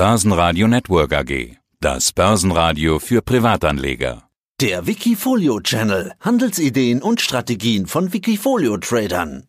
[0.00, 1.58] Börsenradio Network AG.
[1.78, 4.22] Das Börsenradio für Privatanleger.
[4.58, 6.12] Der Wikifolio Channel.
[6.24, 9.44] Handelsideen und Strategien von Wikifolio Tradern.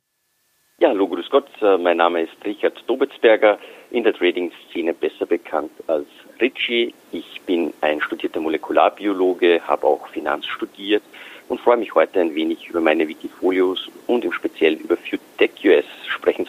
[0.79, 1.47] Ja, hallo, grüß Gott.
[1.61, 3.59] Äh, mein Name ist Richard Dobitzberger,
[3.91, 6.07] in der Trading-Szene besser bekannt als
[6.41, 6.93] Richie.
[7.13, 11.03] Ich bin ein studierter Molekularbiologe, habe auch Finanz studiert
[11.47, 15.85] und freue mich heute ein wenig über meine Wikifolios und im Speziellen über FuTech US
[16.07, 16.40] sprechen.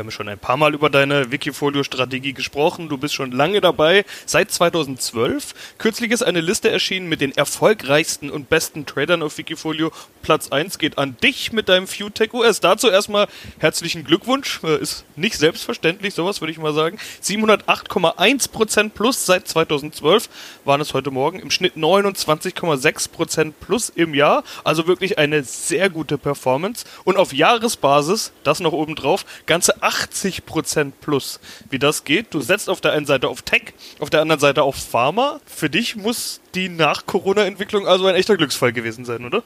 [0.00, 2.88] Wir haben schon ein paar Mal über deine Wikifolio-Strategie gesprochen.
[2.88, 5.76] Du bist schon lange dabei, seit 2012.
[5.76, 9.92] Kürzlich ist eine Liste erschienen mit den erfolgreichsten und besten Tradern auf Wikifolio.
[10.22, 12.60] Platz 1 geht an dich mit deinem FuTech US.
[12.60, 13.26] Dazu erstmal
[13.58, 14.60] herzlichen Glückwunsch.
[14.64, 16.98] Äh, ist nicht selbstverständlich, sowas würde ich mal sagen.
[17.22, 20.30] 708,1% plus seit 2012
[20.64, 21.40] waren es heute Morgen.
[21.40, 24.44] Im Schnitt 29,6% plus im Jahr.
[24.64, 26.86] Also wirklich eine sehr gute Performance.
[27.04, 31.40] Und auf Jahresbasis, das noch oben drauf, ganze 80% plus.
[31.68, 34.62] Wie das geht, du setzt auf der einen Seite auf Tech, auf der anderen Seite
[34.62, 35.40] auf Pharma.
[35.46, 39.42] Für dich muss die Nach-Corona-Entwicklung also ein echter Glücksfall gewesen sein, oder?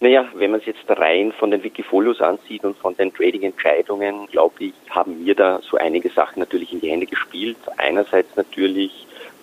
[0.00, 4.66] Naja, wenn man es jetzt rein von den Wikifolios ansieht und von den Trading-Entscheidungen, glaube
[4.66, 7.56] ich, haben mir da so einige Sachen natürlich in die Hände gespielt.
[7.78, 8.92] Einerseits natürlich,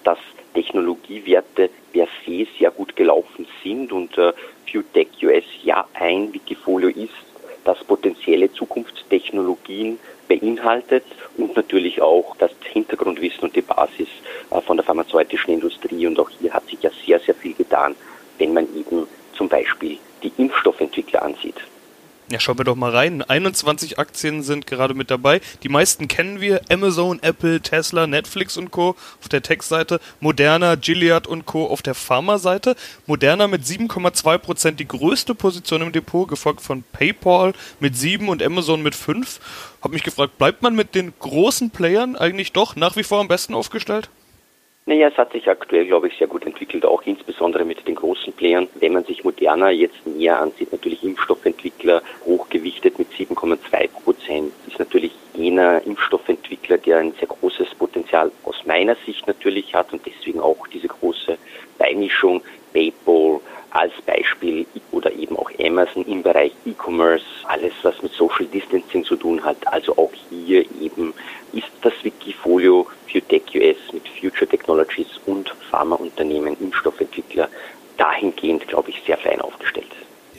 [0.05, 0.19] dass
[0.53, 4.31] Technologiewerte per se sehr gut gelaufen sind und äh,
[4.65, 7.13] FewTech US ja ein Wikifolio ist,
[7.65, 9.99] das potenzielle Zukunftstechnologien
[10.65, 11.05] beinhaltet
[11.37, 14.07] und natürlich auch das Hintergrundwissen und die Basis
[14.51, 16.07] äh, von der pharmazeutischen Industrie.
[16.07, 17.95] Und auch hier hat sich ja sehr, sehr viel getan,
[18.37, 21.55] wenn man eben zum Beispiel die Impfstoffentwickler ansieht.
[22.31, 23.23] Ja, schauen wir doch mal rein.
[23.23, 25.41] 21 Aktien sind gerade mit dabei.
[25.63, 26.61] Die meisten kennen wir.
[26.69, 28.95] Amazon, Apple, Tesla, Netflix und Co.
[29.19, 29.99] auf der Tech-Seite.
[30.19, 31.65] Moderna, Gilead und Co.
[31.65, 32.75] auf der Pharma-Seite.
[33.07, 38.83] Moderna mit 7,2% die größte Position im Depot, gefolgt von PayPal mit 7 und Amazon
[38.83, 39.39] mit 5.
[39.81, 43.27] Hab mich gefragt, bleibt man mit den großen Playern eigentlich doch nach wie vor am
[43.27, 44.09] besten aufgestellt?
[44.87, 48.31] Naja, es hat sich aktuell, glaube ich, sehr gut entwickelt, auch insbesondere mit den großen
[48.33, 48.67] Playern.
[48.75, 55.11] Wenn man sich Moderna jetzt näher ansieht, natürlich Impfstoffentwickler hochgewichtet mit 7,2 Prozent, ist natürlich
[55.33, 60.67] jener Impfstoffentwickler, der ein sehr großes Potenzial aus meiner Sicht natürlich hat und deswegen auch
[60.67, 61.35] diese große
[61.79, 63.39] Beimischung PayPal
[63.71, 69.17] als Beispiel oder eben auch Amazon im Bereich E-Commerce, alles was mit Social Distancing zu
[69.17, 69.57] tun hat.
[69.67, 71.13] Also auch hier eben
[71.51, 77.49] ist das Wikifolio für TechUS mit Future Technologies und Pharmaunternehmen, Impfstoffentwickler
[77.97, 79.91] dahingehend, glaube ich, sehr fein aufgestellt.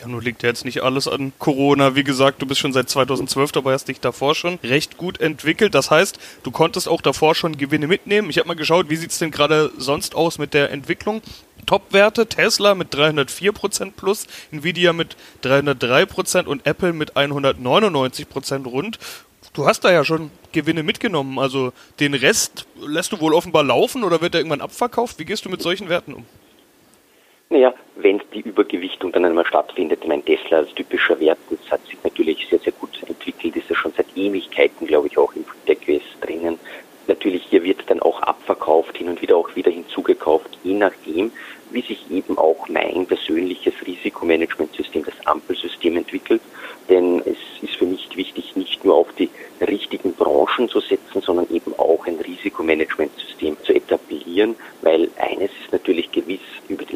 [0.07, 1.95] Nun liegt ja jetzt nicht alles an Corona.
[1.95, 5.75] Wie gesagt, du bist schon seit 2012 dabei, hast dich davor schon recht gut entwickelt.
[5.75, 8.31] Das heißt, du konntest auch davor schon Gewinne mitnehmen.
[8.31, 11.23] Ich habe mal geschaut, wie sieht's denn gerade sonst aus mit der Entwicklung?
[11.67, 18.99] Top-Werte, Tesla mit 304% plus, Nvidia mit 303% und Apple mit 199% rund.
[19.53, 21.39] Du hast da ja schon Gewinne mitgenommen.
[21.39, 25.19] Also den Rest lässt du wohl offenbar laufen oder wird er irgendwann abverkauft?
[25.19, 26.27] Wie gehst du mit solchen Werten um?
[27.49, 31.87] Naja, wenn die Übergewichtung dann einmal stattfindet, ich meine, Tesla als typischer Wert, das hat
[31.87, 35.45] sich natürlich sehr, sehr gut entwickelt, ist ja schon seit Ewigkeiten, glaube ich, auch im
[35.65, 36.59] TechQS drinnen.
[37.07, 41.31] Natürlich, hier wird dann auch abverkauft, hin und wieder auch wieder hinzugekauft, je nachdem,
[41.71, 46.43] wie sich eben auch mein persönliches Risikomanagementsystem, das Ampelsystem entwickelt.
[46.89, 49.31] Denn es ist für mich wichtig, nicht nur auf die
[49.61, 56.11] richtigen Branchen zu setzen, sondern eben auch ein Risikomanagementsystem zu etablieren, weil eines ist natürlich
[56.11, 56.41] gewiss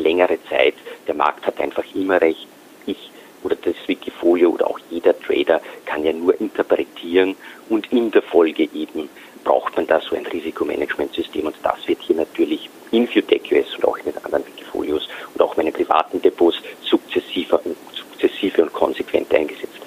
[0.03, 0.75] längere Zeit,
[1.07, 2.47] der Markt hat einfach immer recht.
[2.87, 3.11] Ich
[3.43, 7.37] oder das Wikifolio oder auch jeder Trader kann ja nur interpretieren
[7.69, 9.09] und in der Folge eben
[9.45, 13.97] braucht man da so ein Risikomanagementsystem und das wird hier natürlich in FuTech.us und auch
[13.99, 19.81] in den anderen Wikifolios und auch meinen privaten Depots sukzessive und, sukzessive und konsequent eingesetzt.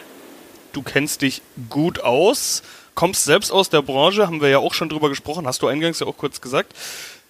[0.72, 2.64] Du kennst dich gut aus,
[2.96, 6.00] kommst selbst aus der Branche, haben wir ja auch schon drüber gesprochen, hast du eingangs
[6.00, 6.74] ja auch kurz gesagt.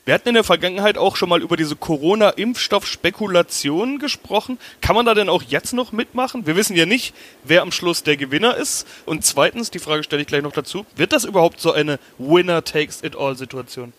[0.06, 4.60] Wir hatten in der Vergangenheit auch schon mal über diese Corona-Impfstoff-Spekulation gesprochen.
[4.82, 6.46] Kann man da denn auch jetzt noch mitmachen?
[6.46, 7.16] Wir wissen ja nicht,
[7.46, 8.86] wer am Schluss der Gewinner ist.
[9.06, 13.94] Und zweitens, die Frage stelle ich gleich noch dazu, wird das überhaupt so eine Winner-Takes-it-all-Situation?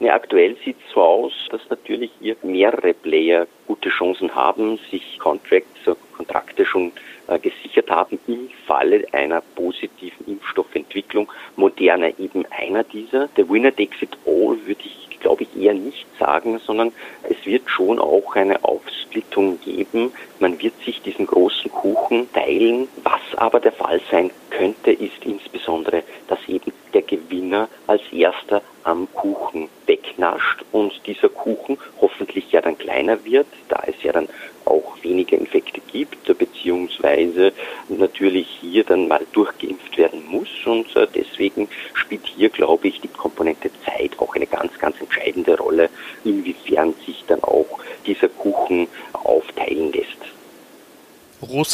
[0.00, 5.16] Ja, aktuell sieht es so aus, dass natürlich hier mehrere Player gute Chancen haben, sich
[5.20, 5.68] Contracts,
[6.16, 6.90] Kontrakte schon
[7.28, 11.30] äh, gesichert haben im Falle einer positiven Impfstoffentwicklung.
[11.54, 13.28] Moderna eben einer dieser.
[13.36, 17.68] Der Winner takes it all würde ich, glaube ich, eher nicht sagen, sondern es wird
[17.68, 20.12] schon auch eine Aufsplittung geben.
[20.38, 22.88] Man wird sich diesen großen Kuchen teilen.
[23.02, 29.08] Was aber der Fall sein könnte, ist insbesondere, dass eben der Gewinner als erster am
[29.14, 34.28] Kuchen wegnascht und dieser Kuchen hoffentlich ja dann kleiner wird, da es ja dann
[34.64, 37.52] auch weniger Infekte gibt, beziehungsweise
[37.88, 43.08] natürlich hier dann mal durchgeimpft werden muss und äh, deswegen spielt hier, glaube ich, die
[43.08, 44.70] Komponente Zeit auch eine ganz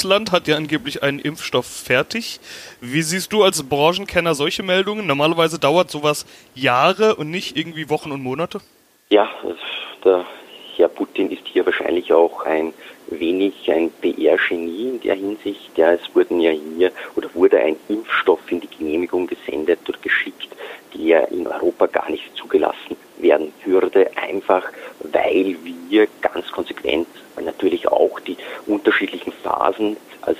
[0.06, 2.38] Russland hat ja angeblich einen Impfstoff fertig.
[2.80, 5.04] Wie siehst du als Branchenkenner solche Meldungen?
[5.04, 8.60] Normalerweise dauert sowas Jahre und nicht irgendwie Wochen und Monate.
[9.10, 9.28] Ja,
[10.04, 10.24] der
[10.76, 12.72] Herr Putin ist hier wahrscheinlich auch ein
[13.08, 15.76] wenig ein PR-Genie in der Hinsicht.
[15.76, 20.50] Ja, es wurden ja hier oder wurde ein Impfstoff in die Genehmigung gesendet oder geschickt,
[20.94, 24.62] der in Europa gar nicht zugelassen werden würde, einfach
[25.00, 25.56] weil
[25.88, 27.08] wir ganz konsequent
[27.44, 28.36] natürlich auch die
[28.66, 30.38] unterschiedlichen Phasen als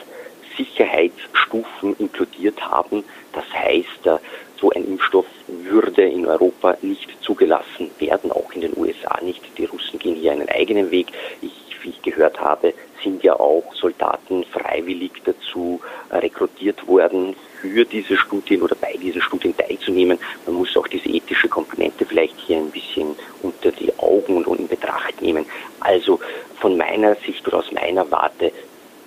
[0.57, 3.05] Sicherheitsstufen inkludiert haben.
[3.33, 4.19] Das heißt, äh,
[4.61, 9.43] so ein Impfstoff würde in Europa nicht zugelassen werden, auch in den USA nicht.
[9.59, 11.09] Die Russen gehen hier einen eigenen Weg.
[11.43, 15.81] Ich, wie ich gehört habe, sind ja auch Soldaten freiwillig dazu
[16.11, 20.19] äh, rekrutiert worden, für diese Studien oder bei diesen Studien teilzunehmen.
[20.47, 24.69] Man muss auch diese ethische Komponente vielleicht hier ein bisschen unter die Augen und in
[24.69, 25.47] Betracht nehmen.
[25.81, 26.21] Also
[26.61, 28.53] von meiner Sicht oder aus meiner Warte,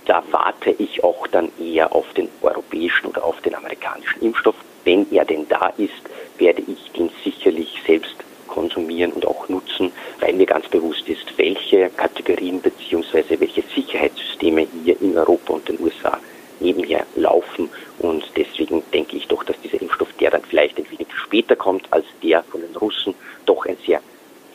[0.06, 4.56] da warte ich auch dann eher auf den europäischen oder auf den amerikanischen Impfstoff.
[4.83, 5.92] Wenn er denn da ist,
[6.38, 8.16] werde ich den sicherlich selbst
[8.50, 13.40] konsumieren und auch nutzen, weil mir ganz bewusst ist, welche Kategorien bzw.
[13.40, 16.19] welche Sicherheitssysteme hier in Europa und den USA
[16.60, 17.69] nebenher laufen.
[18.00, 21.92] Und deswegen denke ich doch, dass dieser Impfstoff, der dann vielleicht ein wenig später kommt
[21.92, 23.16] als der von den Russen,
[23.46, 24.01] doch ein sehr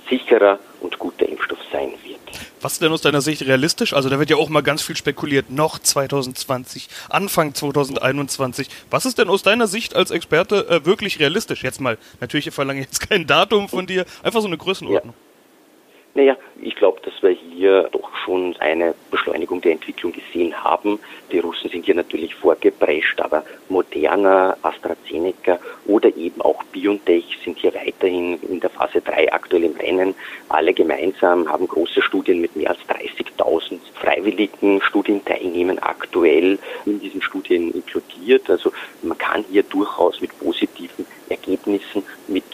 [0.09, 2.54] sicherer und guter Impfstoff sein wird.
[2.65, 3.93] Was ist denn aus deiner Sicht realistisch?
[3.93, 8.69] Also da wird ja auch mal ganz viel spekuliert, noch 2020, Anfang 2021.
[8.89, 11.63] Was ist denn aus deiner Sicht als Experte äh, wirklich realistisch?
[11.63, 15.13] Jetzt mal, natürlich verlange ich jetzt kein Datum von dir, einfach so eine Größenordnung.
[15.13, 16.23] Ja.
[16.23, 21.01] Naja, ich glaube, dass wir hier doch schon eine Beschleunigung der Entwicklung gesehen haben.
[21.33, 27.75] Die Russen sind hier natürlich vorgeprescht, aber Moderna, AstraZeneca oder eben auch BioNTech sind hier
[27.75, 30.15] weiterhin in der Phase 3 aktuell im Rennen.
[30.49, 37.73] Alle gemeinsam haben große Studien mit mehr als 30.000 freiwilligen Studienteilnehmern aktuell in diesen Studien
[37.73, 38.49] inkludiert.
[38.49, 38.73] Also
[39.03, 42.45] man kann hier durchaus mit positiven Ergebnissen mit,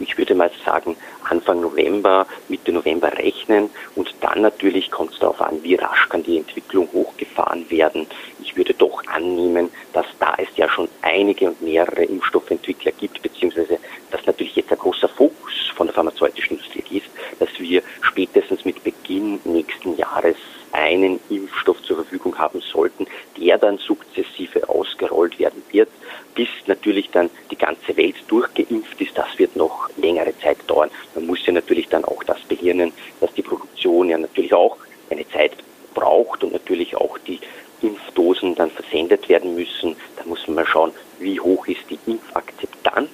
[0.00, 0.96] ich würde mal sagen,
[1.28, 3.70] Anfang November, Mitte November rechnen.
[3.94, 8.06] Und dann natürlich kommt es darauf an, wie rasch kann die Entwicklung hochgefahren werden.
[8.42, 13.78] Ich würde doch annehmen, dass da es ja schon einige und mehrere Impfstoffentwickler gibt, beziehungsweise
[14.10, 17.06] dass natürlich jetzt ein großer Fokus von der pharmazeutischen Industrie ist,
[17.38, 20.36] dass wir spätestens mit Beginn nächsten Jahres
[20.72, 23.06] einen Impfstoff zur Verfügung haben sollten,
[23.38, 25.88] der dann sukzessive ausgerollt werden wird,
[26.34, 29.16] bis natürlich dann die ganze Welt durchgeimpft ist.
[29.16, 30.90] Das wird noch längere Zeit dauern.
[31.14, 34.76] Man muss ja natürlich dann auch das behirnen, dass die Produktion ja natürlich auch
[35.10, 35.52] eine Zeit
[35.94, 37.40] braucht und natürlich auch die
[37.82, 39.96] Impfdosen dann versendet werden müssen.
[40.16, 43.10] Da muss man mal schauen, wie hoch ist die Impfakzeptanz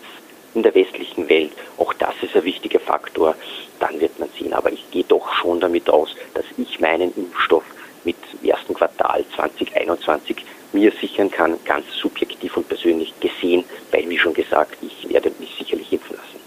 [0.55, 1.53] in der westlichen Welt.
[1.79, 3.35] Auch das ist ein wichtiger Faktor.
[3.81, 4.53] Dann wird man sehen.
[4.53, 7.65] Aber ich gehe doch schon damit aus, dass ich meinen Impfstoff
[8.05, 10.37] mit ersten Quartal 2021
[10.73, 15.55] mir sichern kann, ganz subjektiv und persönlich gesehen, weil, wie schon gesagt, ich werde mich
[15.57, 16.41] sicherlich impfen lassen.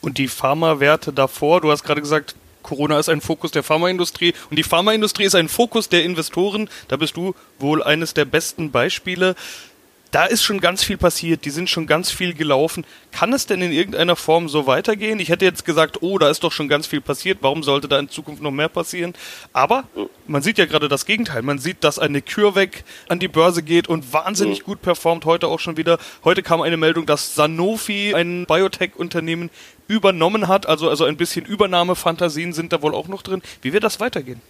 [0.00, 4.56] Und die Pharmawerte davor, du hast gerade gesagt, Corona ist ein Fokus der Pharmaindustrie und
[4.56, 6.68] die Pharmaindustrie ist ein Fokus der Investoren.
[6.88, 9.36] Da bist du wohl eines der besten Beispiele
[10.14, 12.86] da ist schon ganz viel passiert, die sind schon ganz viel gelaufen.
[13.10, 15.18] Kann es denn in irgendeiner Form so weitergehen?
[15.18, 17.98] Ich hätte jetzt gesagt, oh, da ist doch schon ganz viel passiert, warum sollte da
[17.98, 19.14] in Zukunft noch mehr passieren?
[19.52, 19.88] Aber
[20.28, 21.42] man sieht ja gerade das Gegenteil.
[21.42, 25.58] Man sieht, dass eine CureVac an die Börse geht und wahnsinnig gut performt, heute auch
[25.58, 25.98] schon wieder.
[26.22, 29.50] Heute kam eine Meldung, dass Sanofi, ein Biotech-Unternehmen,
[29.88, 33.42] übernommen hat, also, also ein bisschen Übernahmefantasien sind da wohl auch noch drin.
[33.62, 34.40] Wie wird das weitergehen?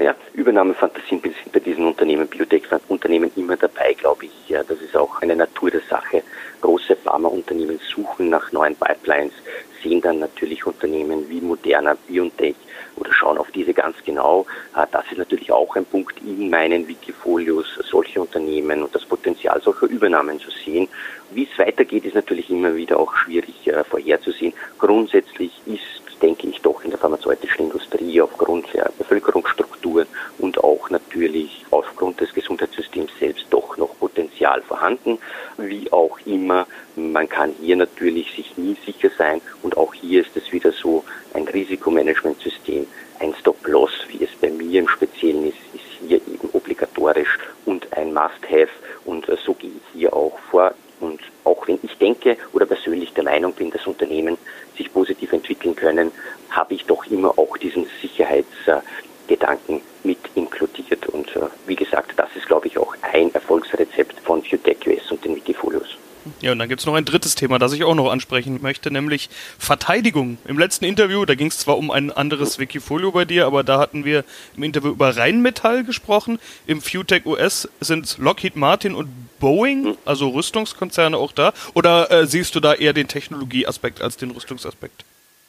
[0.00, 4.48] Naja, Übernahmefantasien sind bei diesen Unternehmen, Biotech-Unternehmen immer dabei, glaube ich.
[4.48, 6.22] Ja, das ist auch eine Natur der Sache.
[6.62, 9.34] Große Pharmaunternehmen suchen nach neuen Pipelines,
[9.82, 12.54] sehen dann natürlich Unternehmen wie Moderna, BioNTech
[12.96, 14.46] oder schauen auf diese ganz genau.
[14.72, 19.60] Ah, das ist natürlich auch ein Punkt in meinen Wikifolios, solche Unternehmen und das Potenzial
[19.60, 20.88] solcher Übernahmen zu sehen.
[21.32, 24.54] Wie es weitergeht, ist natürlich immer wieder auch schwierig äh, vorherzusehen.
[24.78, 30.06] Grundsätzlich ist denke ich, doch in der pharmazeutischen Industrie aufgrund der Bevölkerungsstrukturen
[30.38, 35.18] und auch natürlich aufgrund des Gesundheitssystems selbst doch noch Potenzial vorhanden.
[35.56, 40.36] Wie auch immer, man kann hier natürlich sich nie sicher sein und auch hier ist
[40.36, 42.86] es wieder so ein Risikomanagementsystem,
[43.20, 48.12] ein Stop-Loss, wie es bei mir im Speziellen ist, ist hier eben obligatorisch und ein
[48.14, 48.70] Must-Have
[49.04, 50.74] und äh, so gehe ich hier auch vor.
[51.00, 54.36] Und auch wenn ich denke oder persönlich der Meinung bin, dass Unternehmen
[54.76, 56.12] sich positiv entwickeln können,
[56.50, 61.06] habe ich doch immer auch diesen Sicherheitsgedanken mit inkludiert.
[61.08, 65.24] Und äh, wie gesagt, das ist, glaube ich, auch ein Erfolgsrezept von FuTech US und
[65.24, 65.96] den Wikifolios.
[66.40, 70.38] Ja, dann gibt's noch ein drittes Thema, das ich auch noch ansprechen möchte, nämlich Verteidigung.
[70.46, 74.04] Im letzten Interview, da ging's zwar um ein anderes Wikifolio bei dir, aber da hatten
[74.04, 74.24] wir
[74.56, 76.38] im Interview über Rheinmetall gesprochen.
[76.66, 79.08] Im FuTech US sind Lockheed Martin und
[79.40, 81.52] Boeing, also Rüstungskonzerne auch da.
[81.74, 85.04] Oder äh, siehst du da eher den Technologieaspekt als den Rüstungsaspekt?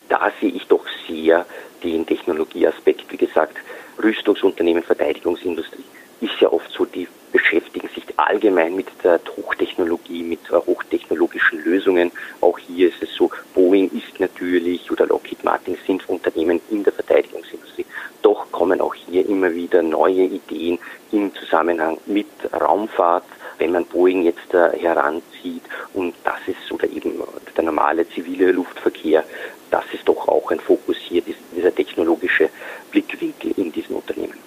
[0.10, 1.46] Da sehe ich doch sehr
[1.84, 3.12] den Technologieaspekt.
[3.12, 3.58] Wie gesagt,
[4.02, 5.84] Rüstungsunternehmen, Verteidigungsindustrie
[6.22, 7.61] ist ja oft so, die beschäftigen sich
[8.42, 12.12] allgemein mit der Hochtechnologie, mit hochtechnologischen Lösungen.
[12.42, 16.94] Auch hier ist es so, Boeing ist natürlich oder Lockheed Martin sind Unternehmen in der
[16.94, 17.86] Verteidigungsindustrie.
[18.24, 20.80] Doch kommen auch hier immer wieder neue Ideen
[21.12, 23.26] im Zusammenhang mit Raumfahrt.
[23.60, 27.22] Wenn man Boeing jetzt heranzieht und das ist oder eben
[27.56, 29.24] der normale zivile Luftverkehr,
[29.70, 31.22] das ist doch auch ein Fokus hier,
[31.56, 32.50] dieser technologische
[32.90, 34.41] Blickwinkel in diesen Unternehmen.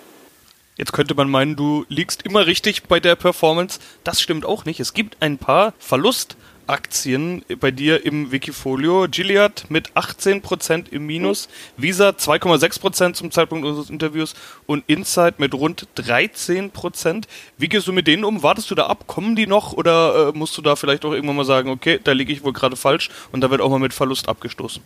[0.77, 3.79] Jetzt könnte man meinen, du liegst immer richtig bei der Performance.
[4.03, 4.81] Das stimmt auch nicht.
[4.81, 9.07] Es gibt ein paar Verlustaktien bei dir im Wikifolio.
[9.09, 14.35] Gilead mit 18% im Minus, Visa 2,6% zum Zeitpunkt unseres Interviews
[14.67, 17.27] und Insight mit rund 13%.
[17.57, 18.43] Wie gehst du mit denen um?
[18.43, 19.07] Wartest du da ab?
[19.07, 19.75] Kommen die noch?
[19.75, 22.53] Oder äh, musst du da vielleicht auch irgendwann mal sagen, okay, da liege ich wohl
[22.53, 24.83] gerade falsch und da wird auch mal mit Verlust abgestoßen?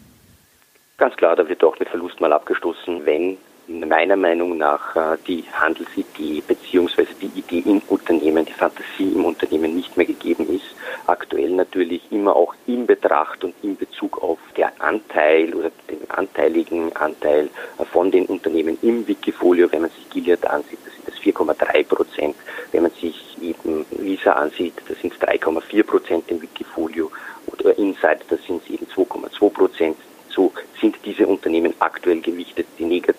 [0.98, 5.44] Ganz klar, da wird auch mit Verlust mal abgestoßen, wenn meiner Meinung nach äh, die
[5.52, 10.64] Handelsidee beziehungsweise die Idee im Unternehmen, die Fantasie im Unternehmen nicht mehr gegeben ist.
[11.06, 16.94] Aktuell natürlich immer auch in Betracht und in Bezug auf der Anteil oder den anteiligen
[16.96, 17.50] Anteil
[17.92, 19.70] von den Unternehmen im Wikifolio.
[19.70, 22.36] Wenn man sich Gilead ansieht, das sind das 4,3 Prozent.
[22.72, 27.10] Wenn man sich eben Visa ansieht, das sind 3,4 Prozent im Wikifolio.
[27.46, 29.96] Oder Insight, das sind eben 2,2 Prozent
[30.38, 33.17] so sind diese Unternehmen aktuell gewichtet, die negativ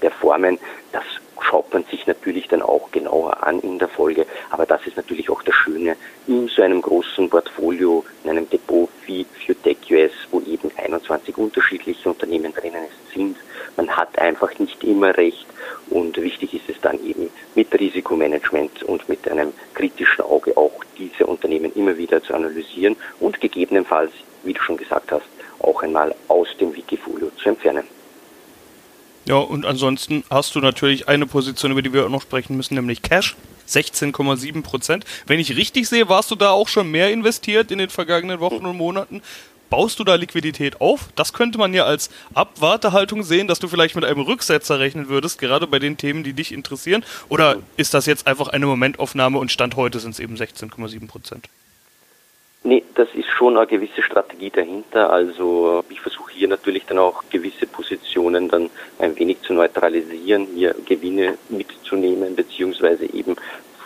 [0.00, 0.58] performen.
[0.92, 1.04] Das
[1.40, 4.26] schaut man sich natürlich dann auch genauer an in der Folge.
[4.50, 8.88] Aber das ist natürlich auch das Schöne in so einem großen Portfolio, in einem Depot
[9.06, 13.36] wie für TechUS, wo eben 21 unterschiedliche Unternehmen drinnen sind.
[13.76, 15.46] Man hat einfach nicht immer recht.
[15.90, 21.26] Und wichtig ist es dann eben mit Risikomanagement und mit einem kritischen Auge auch diese
[21.26, 24.12] Unternehmen immer wieder zu analysieren und gegebenenfalls,
[24.44, 25.26] wie du schon gesagt hast,
[25.60, 27.84] auch einmal aus dem Wikifolio zu entfernen.
[29.28, 32.76] Ja, und ansonsten hast du natürlich eine Position, über die wir auch noch sprechen müssen,
[32.76, 33.36] nämlich Cash.
[33.68, 35.04] 16,7 Prozent.
[35.26, 38.64] Wenn ich richtig sehe, warst du da auch schon mehr investiert in den vergangenen Wochen
[38.64, 39.20] und Monaten.
[39.68, 41.10] Baust du da Liquidität auf?
[41.14, 45.38] Das könnte man ja als Abwartehaltung sehen, dass du vielleicht mit einem Rücksetzer rechnen würdest,
[45.38, 47.04] gerade bei den Themen, die dich interessieren.
[47.28, 51.50] Oder ist das jetzt einfach eine Momentaufnahme und Stand heute sind es eben 16,7 Prozent?
[52.64, 55.10] Nee, das ist schon eine gewisse Strategie dahinter.
[55.10, 60.74] Also ich versuche hier natürlich dann auch gewisse Positionen dann ein wenig zu neutralisieren, hier
[60.84, 63.36] Gewinne mitzunehmen, beziehungsweise eben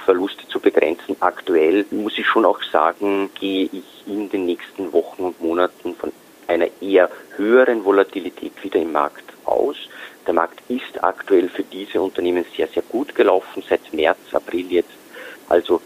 [0.04, 1.16] Verluste zu begrenzen.
[1.20, 6.10] Aktuell muss ich schon auch sagen, gehe ich in den nächsten Wochen und Monaten von
[6.48, 9.76] einer eher höheren Volatilität wieder im Markt aus.
[10.26, 14.90] Der Markt ist aktuell für diese Unternehmen sehr, sehr gut gelaufen, seit März, April jetzt.
[15.48, 15.80] Also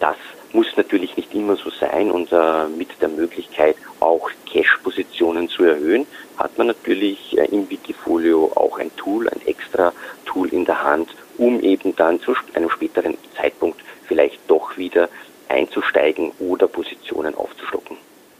[0.00, 0.16] das
[0.52, 6.06] muss natürlich nicht immer so sein und äh, mit der Möglichkeit auch Cash-Positionen zu erhöhen,
[6.36, 9.92] hat man natürlich äh, im Wikifolio auch ein Tool, ein extra
[10.24, 15.08] Tool in der Hand, um eben dann zu einem späteren Zeitpunkt vielleicht doch wieder
[15.48, 17.96] einzusteigen oder Positionen aufzustocken.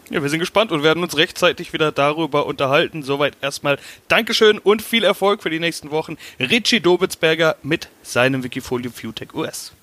[0.09, 3.03] Ja, wir sind gespannt und werden uns rechtzeitig wieder darüber unterhalten.
[3.03, 3.77] Soweit erstmal
[4.09, 6.17] Dankeschön und viel Erfolg für die nächsten Wochen.
[6.39, 9.73] Richie Dobitzberger mit seinem Wikifolio FuTech US.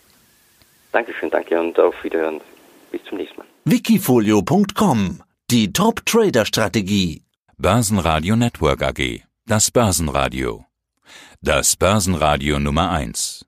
[0.93, 2.41] Dankeschön, danke und auf Wiederhören.
[2.91, 3.47] Bis zum nächsten Mal.
[3.65, 7.23] Wikifolio.com Die Top-Trader-Strategie.
[7.57, 9.23] Börsenradio Network AG.
[9.47, 10.65] Das Börsenradio.
[11.41, 13.47] Das Börsenradio Nummer 1.